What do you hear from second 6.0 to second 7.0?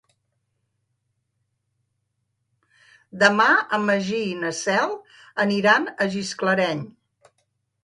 Gisclareny.